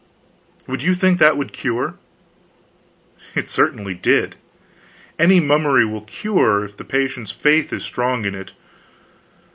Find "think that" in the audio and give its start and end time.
0.95-1.25